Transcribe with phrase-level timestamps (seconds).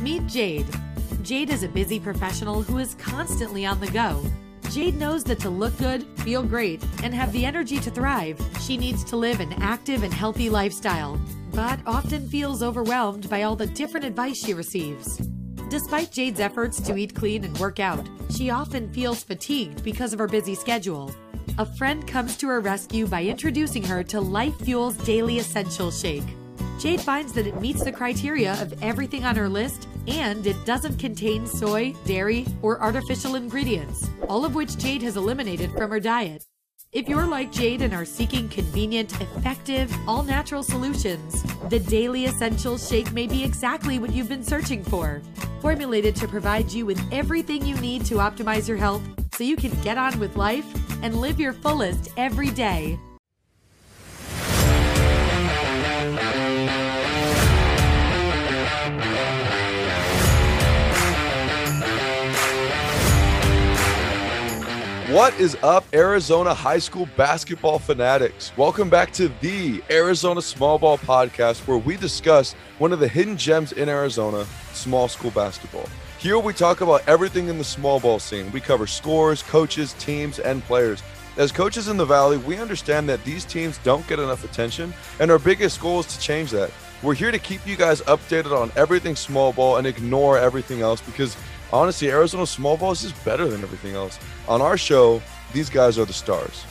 [0.00, 0.66] Meet Jade.
[1.22, 4.24] Jade is a busy professional who is constantly on the go.
[4.70, 8.78] Jade knows that to look good, feel great, and have the energy to thrive, she
[8.78, 11.20] needs to live an active and healthy lifestyle,
[11.52, 15.18] but often feels overwhelmed by all the different advice she receives.
[15.68, 20.18] Despite Jade's efforts to eat clean and work out, she often feels fatigued because of
[20.18, 21.14] her busy schedule.
[21.58, 26.24] A friend comes to her rescue by introducing her to Life Fuel's Daily Essential Shake.
[26.78, 30.98] Jade finds that it meets the criteria of everything on her list and it doesn't
[30.98, 36.44] contain soy, dairy, or artificial ingredients, all of which Jade has eliminated from her diet.
[36.92, 42.88] If you're like Jade and are seeking convenient, effective, all natural solutions, the Daily Essentials
[42.88, 45.22] Shake may be exactly what you've been searching for.
[45.60, 49.02] Formulated to provide you with everything you need to optimize your health
[49.34, 50.66] so you can get on with life
[51.02, 52.98] and live your fullest every day.
[65.10, 68.52] What is up, Arizona high school basketball fanatics?
[68.56, 73.36] Welcome back to the Arizona Small Ball Podcast, where we discuss one of the hidden
[73.36, 75.88] gems in Arizona, small school basketball.
[76.20, 78.52] Here we talk about everything in the small ball scene.
[78.52, 81.02] We cover scores, coaches, teams, and players.
[81.36, 85.28] As coaches in the Valley, we understand that these teams don't get enough attention, and
[85.28, 86.70] our biggest goal is to change that.
[87.02, 91.00] We're here to keep you guys updated on everything small ball and ignore everything else
[91.00, 91.36] because
[91.72, 94.18] honestly, Arizona small ball is better than everything else.
[94.48, 96.64] On our show, these guys are the stars.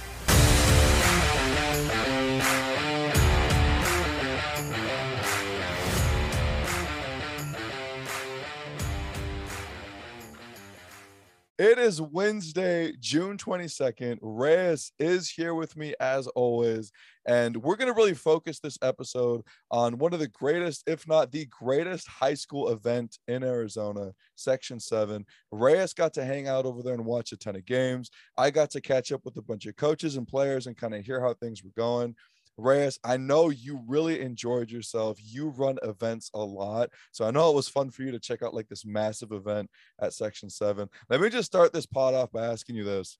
[11.59, 14.19] It is Wednesday, June 22nd.
[14.21, 16.89] Reyes is here with me as always.
[17.27, 21.33] And we're going to really focus this episode on one of the greatest, if not
[21.33, 25.25] the greatest, high school event in Arizona, Section 7.
[25.51, 28.09] Reyes got to hang out over there and watch a ton of games.
[28.37, 31.05] I got to catch up with a bunch of coaches and players and kind of
[31.05, 32.15] hear how things were going.
[32.59, 35.17] Reyes, I know you really enjoyed yourself.
[35.21, 36.89] You run events a lot.
[37.11, 39.69] So I know it was fun for you to check out like this massive event
[40.01, 40.87] at Section 7.
[41.09, 43.17] Let me just start this pod off by asking you this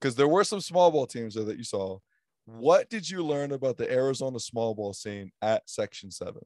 [0.00, 1.98] because there were some small ball teams there that you saw.
[2.44, 6.42] What did you learn about the Arizona small ball scene at Section 7?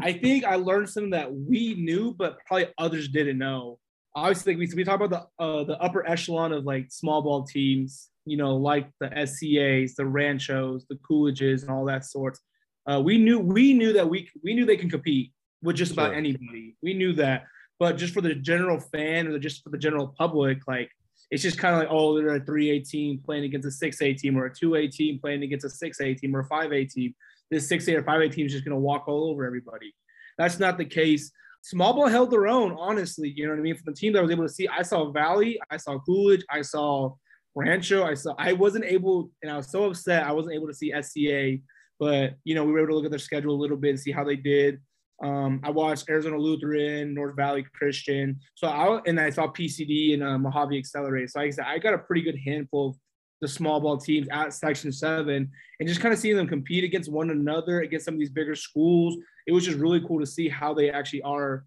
[0.00, 3.78] I think I learned something that we knew, but probably others didn't know.
[4.16, 7.44] Obviously, like we, we talk about the uh, the upper echelon of like small ball
[7.44, 12.40] teams you know, like the SCAs, the Ranchos, the Coolidges, and all that sorts.
[12.86, 15.32] Uh, we knew we knew that we we knew they can compete
[15.62, 16.16] with just about sure.
[16.16, 16.76] anybody.
[16.82, 17.44] We knew that,
[17.78, 20.90] but just for the general fan or just for the general public, like
[21.30, 24.02] it's just kind of like oh, they're a three A team playing against a six
[24.02, 26.44] A team or a two A team playing against a six A team or a
[26.44, 27.14] five A team.
[27.50, 29.94] This six A or five A team is just going to walk all over everybody.
[30.36, 31.30] That's not the case.
[31.66, 33.32] Small ball held their own, honestly.
[33.34, 33.74] You know what I mean?
[33.74, 36.44] From the team that I was able to see, I saw Valley, I saw Coolidge,
[36.48, 37.12] I saw
[37.56, 38.04] Rancho.
[38.04, 40.92] I saw I wasn't able, and I was so upset I wasn't able to see
[41.02, 41.56] SCA,
[41.98, 43.98] but you know we were able to look at their schedule a little bit and
[44.00, 44.78] see how they did.
[45.24, 50.22] Um, I watched Arizona Lutheran, North Valley Christian, so I and I saw PCD and
[50.22, 51.30] uh, Mohave Accelerate.
[51.30, 52.96] So like I said, I got a pretty good handful of
[53.40, 57.10] the small ball teams at Section Seven, and just kind of seeing them compete against
[57.10, 59.16] one another against some of these bigger schools.
[59.46, 61.64] It was just really cool to see how they actually are,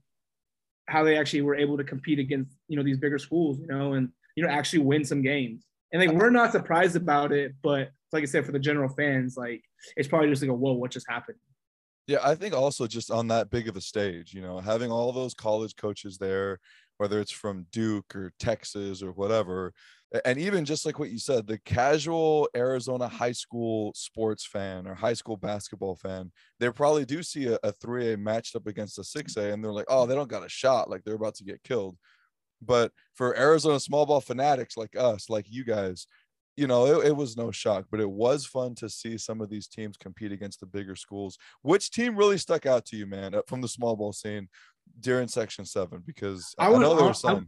[0.88, 3.94] how they actually were able to compete against you know these bigger schools, you know,
[3.94, 7.92] and you know actually win some games and like we're not surprised about it, but
[8.12, 9.64] like I said, for the general fans, like
[9.96, 11.38] it's probably just like a whoa, what just happened?
[12.08, 15.12] Yeah, I think also just on that big of a stage, you know, having all
[15.12, 16.60] those college coaches there,
[16.98, 19.74] whether it's from Duke or Texas or whatever,
[20.26, 24.96] and even just like what you said, the casual Arizona high school sports fan or
[24.96, 29.02] high school basketball fan, they probably do see a, a 3A matched up against a
[29.02, 31.64] 6A and they're like, oh, they don't got a shot, like they're about to get
[31.64, 31.96] killed.
[32.62, 36.08] But for Arizona small ball fanatics like us, like you guys,
[36.58, 39.50] you know, it, it, was no shock, but it was fun to see some of
[39.50, 41.38] these teams compete against the bigger schools.
[41.62, 44.50] Which team really stuck out to you, man, uh, from the small ball scene
[45.00, 46.04] during Section Seven?
[46.06, 47.48] Because I, I know there were some.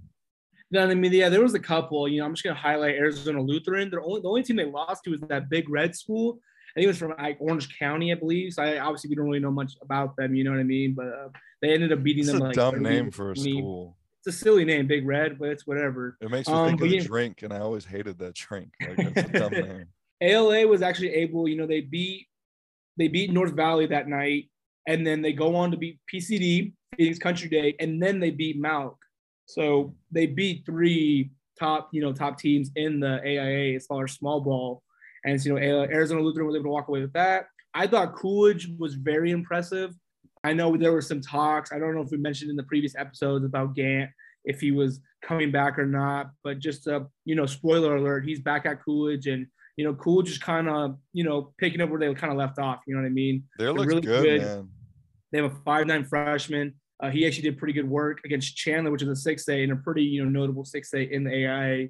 [0.72, 2.08] No, I mean, yeah, there was a couple.
[2.08, 3.90] You know, I'm just gonna highlight Arizona Lutheran.
[3.90, 6.40] The only the only team they lost to was that Big Red school.
[6.70, 8.54] I think it was from like Orange County, I believe.
[8.54, 10.34] So I obviously we don't really know much about them.
[10.34, 10.94] You know what I mean?
[10.94, 11.30] But uh,
[11.62, 12.42] they ended up beating it's them.
[12.42, 15.66] A like dumb name for a school it's a silly name, Big Red, but it's
[15.66, 16.16] whatever.
[16.22, 17.04] It makes me um, think of a yeah.
[17.04, 18.70] drink, and I always hated that drink.
[18.80, 19.86] Like that's a dumb name.
[20.22, 22.28] ALA was actually able, you know, they beat
[22.98, 24.52] they beat North Valley that night,
[24.88, 28.62] and then they go on to beat PCD, Phoenix Country Day, and then they beat
[28.62, 28.96] Malk.
[29.54, 34.14] So they beat three top, you know, top teams in the AIA as far as
[34.14, 34.84] small ball.
[35.26, 37.46] And you know, Arizona Lutheran was able to walk away with that.
[37.74, 39.94] I thought Coolidge was very impressive.
[40.44, 41.72] I know there were some talks.
[41.72, 44.10] I don't know if we mentioned in the previous episodes about Gant
[44.44, 48.40] if he was coming back or not, but just a you know spoiler alert, he's
[48.40, 49.46] back at Coolidge and
[49.78, 52.58] you know Coolidge is kind of you know picking up where they kind of left
[52.58, 52.80] off.
[52.88, 53.44] You know what I mean?
[53.58, 54.70] They're looking really good, good, man.
[55.32, 56.74] They have a five nine freshman.
[57.02, 59.72] Uh, he actually did pretty good work against Chandler, which is a six A and
[59.72, 61.90] a pretty you know notable six A in the AIA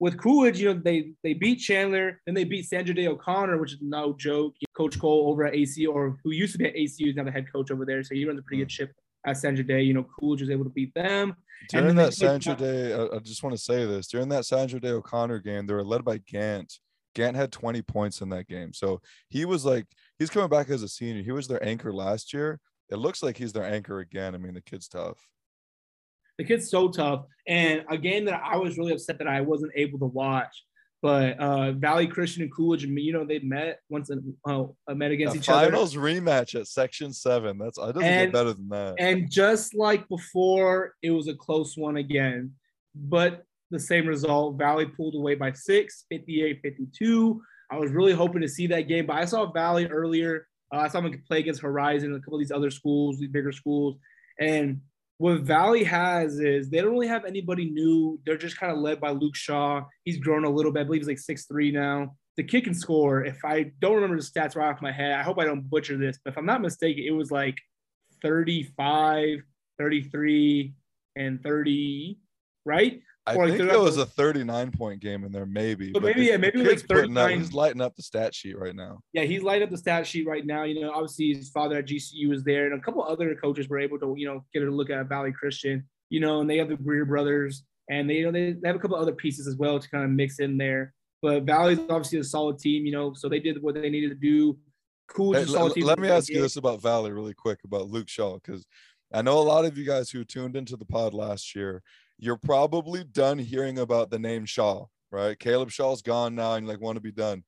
[0.00, 3.72] with Coolidge, you know, they they beat Chandler, then they beat Sandra Day O'Connor, which
[3.72, 4.54] is no joke.
[4.76, 7.32] Coach Cole over at AC, or who used to be at ACU, is now the
[7.32, 8.02] head coach over there.
[8.02, 8.92] So he runs a pretty good ship
[9.26, 9.82] at Sandra Day.
[9.82, 11.34] You know, Coolidge was able to beat them.
[11.70, 14.06] During that Sandra Day, I, I just want to say this.
[14.06, 16.72] During that Sandra Day O'Connor game, they were led by Gant.
[17.14, 18.72] Gant had 20 points in that game.
[18.72, 19.86] So he was like,
[20.20, 21.22] he's coming back as a senior.
[21.24, 22.60] He was their anchor last year.
[22.90, 24.34] It looks like he's their anchor again.
[24.34, 25.18] I mean, the kid's tough
[26.38, 27.24] the kid's so tough.
[27.46, 30.64] And a game that I was really upset that I wasn't able to watch.
[31.00, 35.36] But uh, Valley Christian and Coolidge, you know, they met once and uh, met against
[35.36, 35.70] each finals other.
[35.70, 37.56] Finals rematch at Section Seven.
[37.56, 38.96] That's I doesn't and, get better than that.
[38.98, 42.52] And just like before, it was a close one again.
[42.96, 44.58] But the same result.
[44.58, 47.42] Valley pulled away by six, 58 52.
[47.70, 50.48] I was really hoping to see that game, but I saw Valley earlier.
[50.72, 53.52] Uh, I saw him play against Horizon, a couple of these other schools, these bigger
[53.52, 53.96] schools.
[54.38, 54.80] And
[55.18, 58.20] what Valley has is they don't really have anybody new.
[58.24, 59.82] They're just kind of led by Luke Shaw.
[60.04, 60.80] He's grown a little bit.
[60.80, 62.14] I believe he's like six three now.
[62.36, 65.24] The kick and score, if I don't remember the stats right off my head, I
[65.24, 67.56] hope I don't butcher this, but if I'm not mistaken, it was like
[68.22, 69.40] 35,
[69.76, 70.74] 33,
[71.16, 72.18] and 30,
[72.64, 73.00] right?
[73.28, 75.92] I or think it was a 39 point game in there, maybe.
[75.92, 77.24] But, but maybe, the, yeah, maybe like 39.
[77.24, 79.00] Up, he's lighting up the stat sheet right now.
[79.12, 80.64] Yeah, he's lighting up the stat sheet right now.
[80.64, 83.78] You know, obviously his father at GCU was there, and a couple other coaches were
[83.78, 85.86] able to, you know, get a look at Valley Christian.
[86.10, 88.76] You know, and they have the Greer brothers, and they, you know, they, they have
[88.76, 90.94] a couple other pieces as well to kind of mix in there.
[91.20, 94.14] But Valley's obviously a solid team, you know, so they did what they needed to
[94.14, 94.58] do.
[95.08, 95.34] Cool.
[95.34, 98.64] Hey, let, let me ask you this about Valley really quick about Luke Shaw, because
[99.12, 101.82] I know a lot of you guys who tuned into the pod last year
[102.18, 105.38] you're probably done hearing about the name Shaw, right?
[105.38, 107.44] Caleb Shaw's gone now and like want to be done.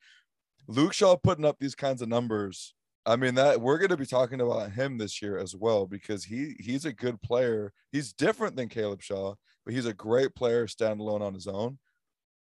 [0.69, 2.75] Luke Shaw putting up these kinds of numbers.
[3.05, 6.25] I mean that we're going to be talking about him this year as well because
[6.25, 7.73] he he's a good player.
[7.91, 9.35] He's different than Caleb Shaw,
[9.65, 11.79] but he's a great player standalone on his own.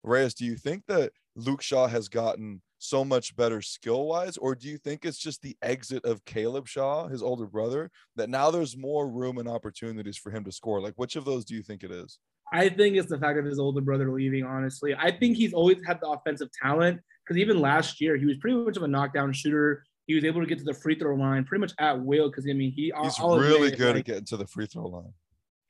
[0.03, 4.37] Reyes, do you think that Luke Shaw has gotten so much better skill wise?
[4.37, 8.31] Or do you think it's just the exit of Caleb Shaw, his older brother, that
[8.31, 10.81] now there's more room and opportunities for him to score?
[10.81, 12.19] Like, which of those do you think it is?
[12.53, 14.95] I think it's the fact of his older brother leaving, honestly.
[14.99, 18.57] I think he's always had the offensive talent because even last year, he was pretty
[18.57, 19.85] much of a knockdown shooter.
[20.07, 22.47] He was able to get to the free throw line pretty much at will because,
[22.49, 25.13] I mean, he, he's really good like, at getting to the free throw line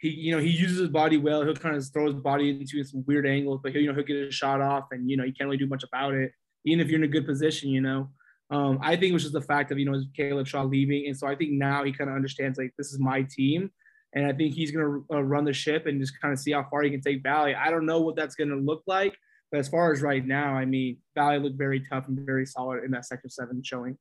[0.00, 1.42] he you know he uses his body well.
[1.42, 4.04] He'll kind of throw his body into some weird angles, but he'll you know he'll
[4.04, 6.30] get a shot off, and you know he can't really do much about it
[6.64, 8.10] even if you're in a good position, you know.
[8.50, 11.06] Um, I think it was just the fact of, you know, Caleb Shaw leaving.
[11.06, 13.70] And so I think now he kind of understands, like, this is my team.
[14.14, 16.52] And I think he's going to uh, run the ship and just kind of see
[16.52, 17.54] how far he can take Valley.
[17.54, 19.14] I don't know what that's going to look like.
[19.50, 22.84] But as far as right now, I mean, Valley looked very tough and very solid
[22.84, 23.98] in that Sector 7 showing.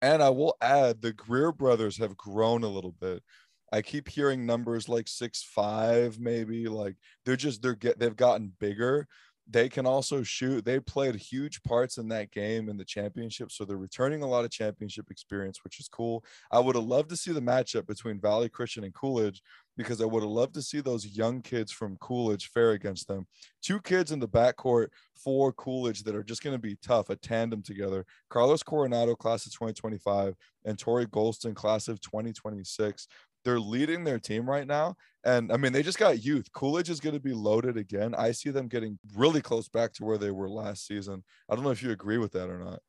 [0.00, 3.22] And I will add the Greer brothers have grown a little bit.
[3.72, 8.52] I keep hearing numbers like six five, maybe like they're just they're get they've gotten
[8.60, 9.08] bigger
[9.48, 10.64] they can also shoot.
[10.64, 13.50] They played huge parts in that game in the championship.
[13.50, 16.24] So they're returning a lot of championship experience, which is cool.
[16.50, 19.42] I would have loved to see the matchup between Valley Christian and Coolidge
[19.76, 23.26] because I would have loved to see those young kids from Coolidge fare against them.
[23.62, 27.16] Two kids in the backcourt for Coolidge that are just going to be tough, a
[27.16, 28.04] tandem together.
[28.28, 30.34] Carlos Coronado, class of 2025,
[30.64, 33.08] and Tori Golston, class of 2026
[33.44, 34.96] they're leading their team right now.
[35.24, 36.52] And I mean, they just got youth.
[36.52, 38.14] Coolidge is going to be loaded again.
[38.16, 41.22] I see them getting really close back to where they were last season.
[41.48, 42.80] I don't know if you agree with that or not.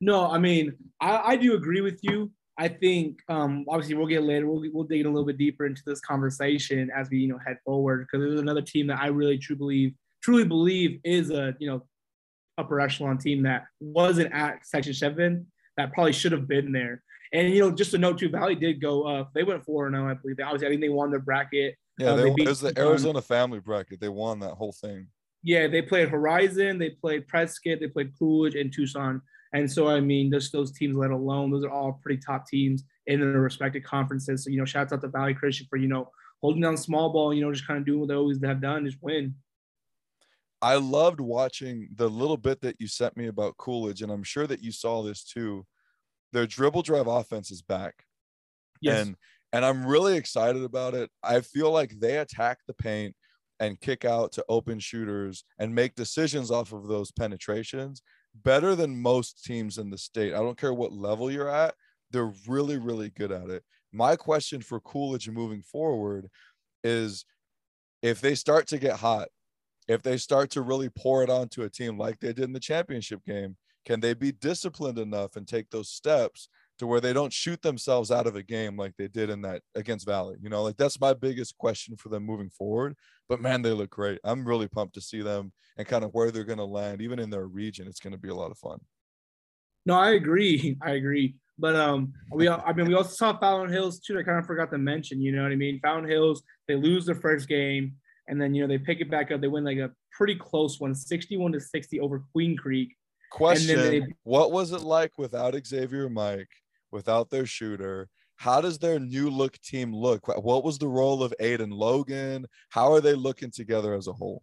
[0.00, 2.30] No, I mean, I, I do agree with you.
[2.58, 4.48] I think um, obviously we'll get later.
[4.48, 7.58] We'll, we'll dig a little bit deeper into this conversation as we you know head
[7.64, 11.70] forward because there's another team that I really truly believe truly believe is a you
[11.70, 11.86] know
[12.58, 15.46] upper echelon team that wasn't at Section Seven
[15.76, 17.02] that probably should have been there.
[17.32, 19.32] And you know, just a note too, Valley did go up.
[19.34, 20.36] They went four and zero, I believe.
[20.36, 21.76] They obviously, I think they won their bracket.
[21.98, 24.00] Yeah, uh, they, they it was the Arizona family bracket.
[24.00, 25.08] They won that whole thing.
[25.42, 29.22] Yeah, they played Horizon, they played Prescott, they played Coolidge and Tucson.
[29.52, 32.84] And so, I mean, just those teams let alone, those are all pretty top teams
[33.06, 34.44] in their respective conferences.
[34.44, 36.10] So, you know, shouts out to Valley Christian for, you know,
[36.42, 38.84] holding down small ball, you know, just kind of doing what they always have done,
[38.84, 39.34] just win.
[40.60, 44.46] I loved watching the little bit that you sent me about Coolidge, and I'm sure
[44.46, 45.64] that you saw this too
[46.32, 48.04] their dribble drive offense is back.
[48.80, 49.06] Yes.
[49.06, 49.16] And
[49.52, 51.10] and I'm really excited about it.
[51.22, 53.14] I feel like they attack the paint
[53.60, 58.02] and kick out to open shooters and make decisions off of those penetrations
[58.34, 60.34] better than most teams in the state.
[60.34, 61.74] I don't care what level you're at.
[62.10, 63.64] They're really, really good at it.
[63.92, 66.28] My question for Coolidge moving forward
[66.84, 67.24] is
[68.02, 69.28] if they start to get hot,
[69.88, 72.60] if they start to really pour it onto a team like they did in the
[72.60, 73.56] championship game,
[73.88, 78.10] can they be disciplined enough and take those steps to where they don't shoot themselves
[78.10, 80.36] out of a game like they did in that against Valley?
[80.42, 82.96] You know, like that's my biggest question for them moving forward.
[83.30, 84.20] But man, they look great.
[84.24, 87.18] I'm really pumped to see them and kind of where they're going to land, even
[87.18, 87.88] in their region.
[87.88, 88.78] It's going to be a lot of fun.
[89.86, 90.76] No, I agree.
[90.82, 91.36] I agree.
[91.58, 94.18] But um, we I mean we also saw Fountain Hills too.
[94.18, 95.22] I kind of forgot to mention.
[95.22, 95.80] You know what I mean?
[95.80, 97.94] Fountain Hills they lose their first game,
[98.28, 99.40] and then you know they pick it back up.
[99.40, 102.97] They win like a pretty close one, 61 to 60 over Queen Creek.
[103.30, 106.50] Question: they, What was it like without Xavier Mike,
[106.90, 108.08] without their shooter?
[108.36, 110.28] How does their new look team look?
[110.28, 112.46] What was the role of Aiden Logan?
[112.70, 114.42] How are they looking together as a whole?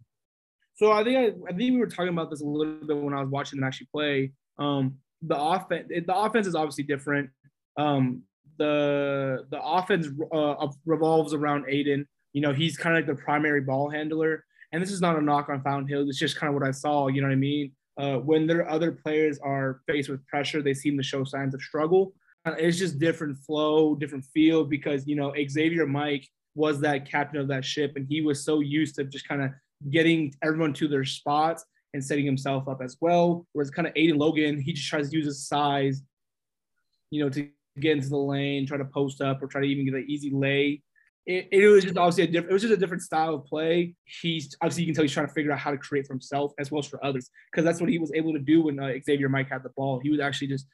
[0.74, 3.14] So I think I, I think we were talking about this a little bit when
[3.14, 4.32] I was watching them actually play.
[4.58, 7.30] Um, the offense the offense is obviously different.
[7.78, 8.22] Um,
[8.58, 12.04] the the offense uh, revolves around Aiden.
[12.34, 14.44] You know, he's kind of like the primary ball handler.
[14.72, 16.08] And this is not a knock on Fountain Hills.
[16.08, 17.06] It's just kind of what I saw.
[17.06, 17.72] You know what I mean?
[17.98, 21.62] Uh, when their other players are faced with pressure, they seem to show signs of
[21.62, 22.12] struggle.
[22.44, 27.40] Uh, it's just different flow, different feel because you know Xavier Mike was that captain
[27.40, 29.50] of that ship, and he was so used to just kind of
[29.90, 33.46] getting everyone to their spots and setting himself up as well.
[33.52, 36.02] Whereas kind of Aiden Logan, he just tries to use his size,
[37.10, 37.48] you know, to
[37.80, 40.30] get into the lane, try to post up, or try to even get an easy
[40.30, 40.82] lay.
[41.26, 42.50] It, it was just obviously a different.
[42.50, 43.94] It was just a different style of play.
[44.04, 46.52] He's obviously you can tell he's trying to figure out how to create for himself
[46.58, 48.92] as well as for others because that's what he was able to do when uh,
[49.04, 49.98] Xavier Mike had the ball.
[49.98, 50.66] He was actually just,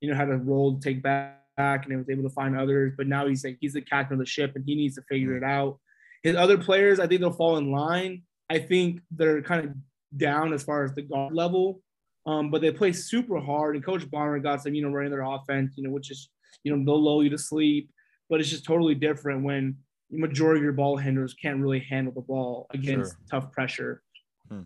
[0.00, 2.94] you know, had to roll, take back, and he was able to find others.
[2.96, 5.36] But now he's like he's the captain of the ship and he needs to figure
[5.36, 5.78] it out.
[6.22, 8.22] His other players, I think they'll fall in line.
[8.48, 9.74] I think they're kind of
[10.16, 11.82] down as far as the guard level.
[12.26, 15.22] Um, but they play super hard, and Coach Bonner got some, you know, running their
[15.22, 16.30] offense, you know, which is,
[16.64, 17.90] you know, they'll lull you to sleep.
[18.28, 19.76] But it's just totally different when
[20.10, 23.20] majority of your ball handlers can't really handle the ball against sure.
[23.30, 24.02] tough pressure.
[24.48, 24.62] Hmm.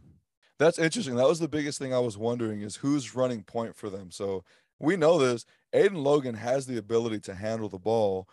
[0.59, 1.17] That's interesting.
[1.17, 4.11] That was the biggest thing I was wondering is who's running point for them.
[4.11, 4.45] So
[4.79, 5.45] we know this.
[5.75, 8.29] Aiden Logan has the ability to handle the ball.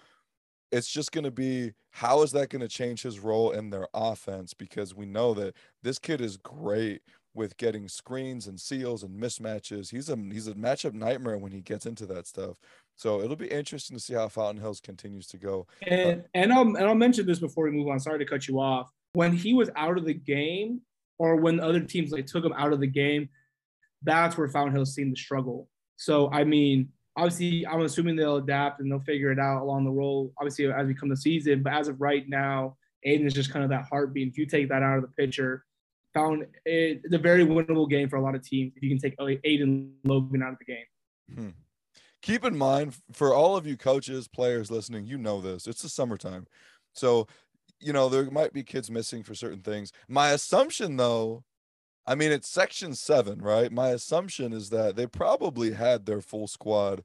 [0.71, 3.87] It's just going to be how is that going to change his role in their
[3.93, 4.53] offense?
[4.53, 7.01] Because we know that this kid is great
[7.33, 9.91] with getting screens and seals and mismatches.
[9.91, 12.57] He's a he's a matchup nightmare when he gets into that stuff.
[13.01, 15.65] So it'll be interesting to see how Fountain Hills continues to go.
[15.87, 17.99] And and I'll and I'll mention this before we move on.
[17.99, 18.91] Sorry to cut you off.
[19.13, 20.81] When he was out of the game,
[21.17, 23.27] or when other teams like took him out of the game,
[24.03, 25.67] that's where Fountain Hills seemed to struggle.
[25.97, 29.89] So I mean, obviously, I'm assuming they'll adapt and they'll figure it out along the
[29.89, 30.31] road.
[30.37, 32.77] Obviously, as we come to season, but as of right now,
[33.07, 34.27] Aiden is just kind of that heartbeat.
[34.27, 35.65] If you take that out of the picture,
[36.13, 38.99] found it, it's a very winnable game for a lot of teams if you can
[38.99, 40.85] take Aiden Logan out of the game.
[41.33, 41.49] Hmm.
[42.21, 45.67] Keep in mind for all of you coaches, players listening, you know this.
[45.67, 46.45] It's the summertime.
[46.93, 47.27] So,
[47.79, 49.91] you know, there might be kids missing for certain things.
[50.07, 51.43] My assumption though,
[52.05, 53.71] I mean, it's section seven, right?
[53.71, 57.03] My assumption is that they probably had their full squad.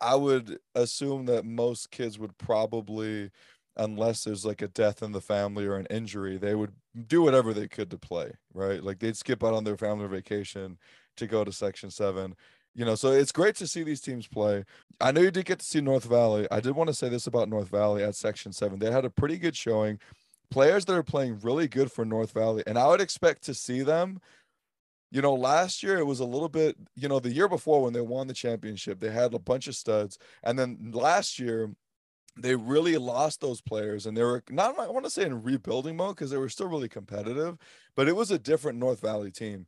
[0.00, 3.30] I would assume that most kids would probably
[3.76, 6.72] unless there's like a death in the family or an injury, they would
[7.06, 8.82] do whatever they could to play, right?
[8.82, 10.78] Like they'd skip out on their family vacation
[11.16, 12.34] to go to Section 7.
[12.76, 14.64] You know, so it's great to see these teams play.
[15.00, 16.46] I know you did get to see North Valley.
[16.50, 18.78] I did want to say this about North Valley at Section 7.
[18.78, 19.98] They had a pretty good showing.
[20.50, 23.82] Players that are playing really good for North Valley, and I would expect to see
[23.82, 24.20] them
[25.10, 27.92] you know, last year it was a little bit, you know, the year before when
[27.92, 30.18] they won the championship, they had a bunch of studs.
[30.42, 31.70] And then last year,
[32.38, 35.96] they really lost those players and they were not I want to say in rebuilding
[35.96, 37.56] mode because they were still really competitive,
[37.94, 39.66] but it was a different North Valley team.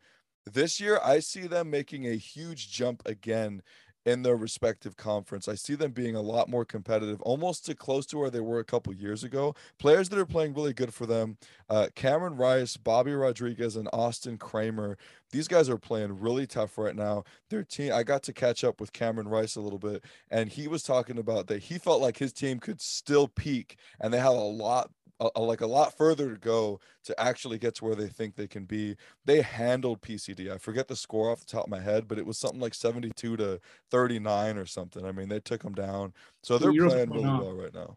[0.53, 3.63] This year I see them making a huge jump again
[4.09, 5.49] in their respective conference.
[5.49, 8.59] I see them being a lot more competitive, almost to close to where they were
[8.59, 9.55] a couple years ago.
[9.79, 11.37] Players that are playing really good for them
[11.69, 14.97] uh, Cameron Rice, Bobby Rodriguez, and Austin Kramer.
[15.31, 17.25] These guys are playing really tough right now.
[17.51, 20.69] Their team, I got to catch up with Cameron Rice a little bit, and he
[20.69, 24.29] was talking about that he felt like his team could still peak, and they have
[24.29, 27.95] a lot a, a, like a lot further to go to actually get to where
[27.95, 28.97] they think they can be.
[29.25, 30.53] They handled PCD.
[30.53, 32.75] I forget the score off the top of my head, but it was something like
[32.75, 33.61] 72 to
[33.91, 35.05] 39 or something.
[35.05, 36.13] I mean, they took them down.
[36.43, 37.43] So they're You're playing really off.
[37.43, 37.97] well right now.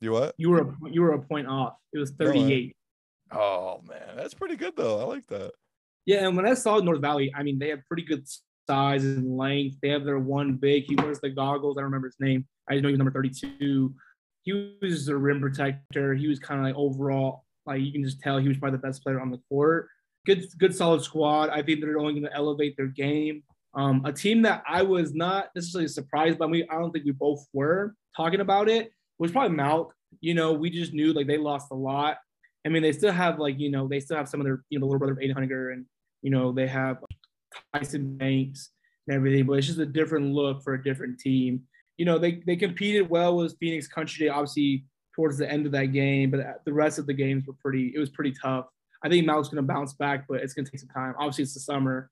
[0.00, 0.34] You what?
[0.36, 1.74] You were a, you were a point off.
[1.92, 2.76] It was 38.
[3.32, 5.00] oh man, that's pretty good though.
[5.00, 5.52] I like that.
[6.04, 8.26] Yeah, and when I saw North Valley, I mean, they have pretty good
[8.66, 9.76] size and length.
[9.80, 10.84] They have their one big.
[10.84, 11.78] He wears the goggles.
[11.78, 12.46] I don't remember his name.
[12.68, 13.94] I just know he's number 32
[14.42, 16.14] he was a rim protector.
[16.14, 18.86] He was kind of like overall, like you can just tell he was probably the
[18.86, 19.88] best player on the court.
[20.26, 21.50] Good, good, solid squad.
[21.50, 23.42] I think they're only going to elevate their game.
[23.74, 26.46] Um, a team that I was not necessarily surprised by.
[26.46, 28.92] Me, I don't think we both were talking about it.
[29.18, 29.90] was probably Malk.
[30.20, 32.18] You know, we just knew like they lost a lot.
[32.66, 34.78] I mean, they still have like you know they still have some of their you
[34.78, 35.86] know little brother Aiden Hunter and
[36.20, 36.98] you know they have
[37.74, 38.70] Tyson Banks
[39.06, 41.62] and everything, but it's just a different look for a different team.
[42.02, 45.72] You know, they they competed well with Phoenix Country Day, obviously towards the end of
[45.72, 47.92] that game, but the rest of the games were pretty.
[47.94, 48.66] It was pretty tough.
[49.04, 51.14] I think Malk's going to bounce back, but it's going to take some time.
[51.16, 52.10] Obviously, it's the summer.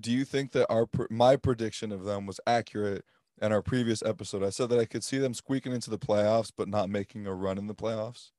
[0.00, 3.04] Do you think that our my prediction of them was accurate?
[3.40, 6.50] In our previous episode, I said that I could see them squeaking into the playoffs,
[6.56, 8.30] but not making a run in the playoffs.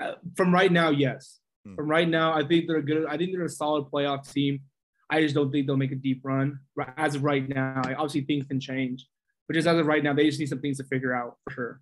[0.00, 1.40] Uh, from right now, yes.
[1.66, 1.74] Hmm.
[1.74, 3.04] From right now, I think they're good.
[3.04, 4.60] I think they're a solid playoff team.
[5.10, 6.60] I just don't think they'll make a deep run
[6.96, 7.82] as of right now.
[7.84, 9.06] Obviously, things can change,
[9.52, 11.52] but just as of right now, they just need some things to figure out for
[11.52, 11.80] sure.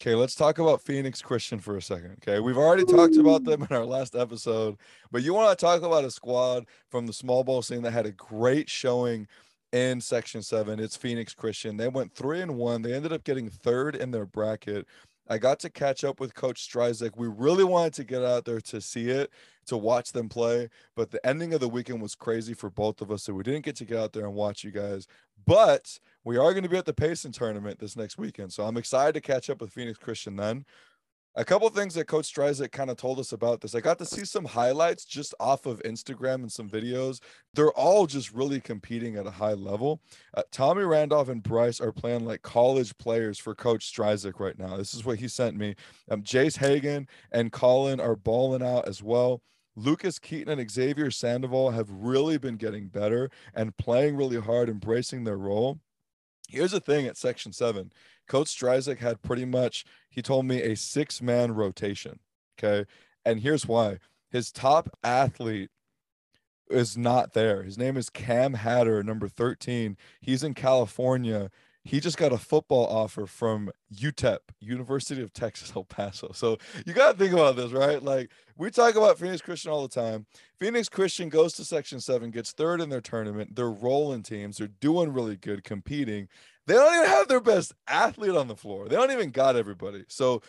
[0.00, 2.16] Okay, let's talk about Phoenix Christian for a second.
[2.22, 4.76] Okay, we've already talked about them in our last episode,
[5.10, 8.06] but you want to talk about a squad from the small ball scene that had
[8.06, 9.26] a great showing
[9.72, 10.78] in Section Seven.
[10.78, 11.76] It's Phoenix Christian.
[11.76, 12.82] They went three and one.
[12.82, 14.86] They ended up getting third in their bracket.
[15.28, 17.16] I got to catch up with Coach Strizek.
[17.16, 19.30] We really wanted to get out there to see it,
[19.66, 23.10] to watch them play, but the ending of the weekend was crazy for both of
[23.10, 25.06] us, so we didn't get to get out there and watch you guys.
[25.44, 28.76] But we are going to be at the Payson tournament this next weekend, so I'm
[28.76, 30.64] excited to catch up with Phoenix Christian then
[31.34, 33.74] a couple things that Coach Strizek kind of told us about this.
[33.74, 37.20] I got to see some highlights just off of Instagram and some videos.
[37.54, 40.00] They're all just really competing at a high level.
[40.34, 44.76] Uh, Tommy Randolph and Bryce are playing like college players for Coach Strizek right now.
[44.76, 45.74] This is what he sent me.
[46.10, 49.42] Um, Jace Hagan and Colin are balling out as well.
[49.74, 55.24] Lucas Keaton and Xavier Sandoval have really been getting better and playing really hard, embracing
[55.24, 55.80] their role.
[56.52, 57.90] Here's the thing at Section 7
[58.28, 62.18] Coach Strizek had pretty much, he told me, a six man rotation.
[62.58, 62.88] Okay.
[63.24, 63.98] And here's why
[64.30, 65.70] his top athlete
[66.68, 67.62] is not there.
[67.62, 69.96] His name is Cam Hatter, number 13.
[70.20, 71.50] He's in California.
[71.84, 76.30] He just got a football offer from UTEP, University of Texas El Paso.
[76.32, 78.00] So you got to think about this, right?
[78.02, 80.26] Like we talk about Phoenix Christian all the time.
[80.60, 83.56] Phoenix Christian goes to Section 7, gets third in their tournament.
[83.56, 84.58] They're rolling teams.
[84.58, 86.28] They're doing really good, competing.
[86.66, 88.88] They don't even have their best athlete on the floor.
[88.88, 90.04] They don't even got everybody.
[90.06, 90.40] So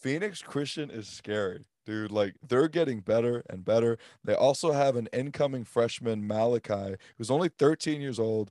[0.00, 2.10] Phoenix Christian is scary, dude.
[2.10, 3.98] Like they're getting better and better.
[4.24, 8.50] They also have an incoming freshman, Malachi, who's only 13 years old.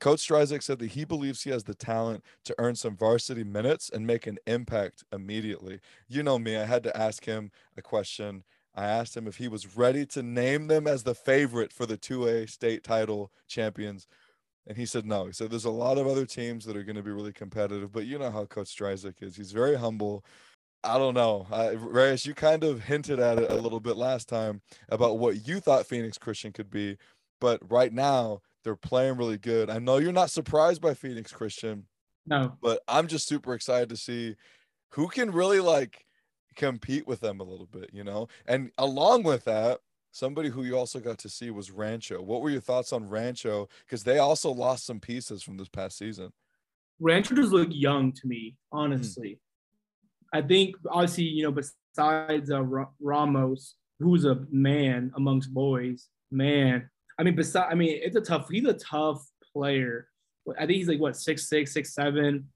[0.00, 3.90] Coach Strizek said that he believes he has the talent to earn some varsity minutes
[3.90, 5.80] and make an impact immediately.
[6.06, 8.44] You know me, I had to ask him a question.
[8.74, 11.98] I asked him if he was ready to name them as the favorite for the
[11.98, 14.06] 2A state title champions.
[14.68, 15.26] And he said no.
[15.26, 17.90] He said there's a lot of other teams that are going to be really competitive,
[17.90, 19.34] but you know how Coach Strizek is.
[19.34, 20.24] He's very humble.
[20.84, 21.46] I don't know.
[21.50, 25.48] Uh, Reyes, you kind of hinted at it a little bit last time about what
[25.48, 26.98] you thought Phoenix Christian could be,
[27.40, 29.70] but right now they're playing really good.
[29.70, 31.86] I know you're not surprised by Phoenix Christian.
[32.26, 32.52] No.
[32.60, 34.36] But I'm just super excited to see
[34.90, 36.04] who can really like
[36.54, 38.28] compete with them a little bit, you know?
[38.46, 39.78] And along with that,
[40.10, 42.20] Somebody who you also got to see was Rancho.
[42.22, 43.68] What were your thoughts on Rancho?
[43.84, 46.32] Because they also lost some pieces from this past season.
[46.98, 49.38] Rancho just look young to me, honestly.
[50.34, 50.38] Mm.
[50.38, 52.62] I think obviously, you know, besides uh,
[53.00, 56.88] Ramos, who's a man amongst boys, man.
[57.18, 58.48] I mean, besides, I mean, it's a tough.
[58.50, 60.08] He's a tough player.
[60.56, 62.48] I think he's like what six six, six seven.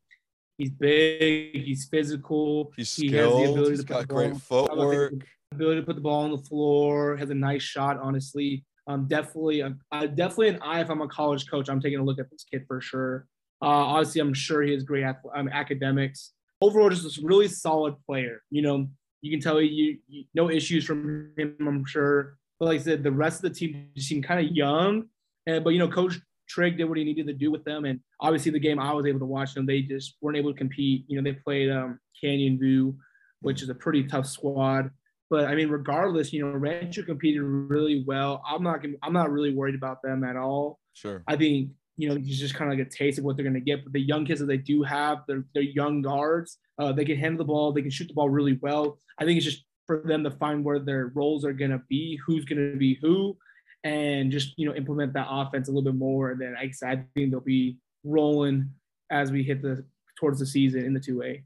[0.59, 1.63] He's big.
[1.65, 2.73] He's physical.
[2.77, 3.11] He's skilled.
[3.11, 5.15] He has the ability he's to got great footwork
[5.53, 8.65] ability to put the ball on the floor, has a nice shot, honestly.
[8.89, 11.69] Um, definitely, uh, definitely an eye if I'm a college coach.
[11.69, 13.27] I'm taking a look at this kid for sure.
[13.63, 16.33] Uh, obviously, I'm sure he has great um, academics.
[16.61, 18.43] Overall, just a really solid player.
[18.51, 18.89] You know,
[19.21, 21.57] you can tell you, you no issues from him.
[21.61, 22.37] I'm sure.
[22.63, 25.07] But like I said, the rest of the team seemed kind of young.
[25.49, 27.99] And, but you know, Coach Trigg did what he needed to do with them, and
[28.21, 31.05] obviously the game I was able to watch them, they just weren't able to compete.
[31.09, 32.97] You know, they played um, Canyon View,
[33.41, 34.91] which is a pretty tough squad.
[35.29, 38.41] But I mean, regardless, you know, Rancho competed really well.
[38.49, 40.79] I'm not gonna, I'm not really worried about them at all.
[40.93, 41.25] Sure.
[41.27, 43.55] I think you know, you just kind of like a taste of what they're going
[43.55, 43.83] to get.
[43.83, 46.59] But the young kids that they do have, they're, they're young guards.
[46.79, 47.73] Uh, they can handle the ball.
[47.73, 48.99] They can shoot the ball really well.
[49.19, 49.65] I think it's just
[50.01, 52.99] for them to find where their roles are going to be, who's going to be
[53.03, 53.37] who,
[53.85, 56.31] and just, you know, implement that offense a little bit more.
[56.31, 58.71] And then I, I think they'll be rolling
[59.11, 59.85] as we hit the
[60.19, 61.43] towards the season in the 2A.